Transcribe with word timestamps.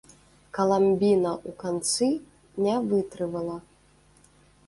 Каламбіна 0.57 1.31
ў 1.47 1.51
канцы 1.65 2.07
не 2.67 2.75
вытрывала. 2.93 3.57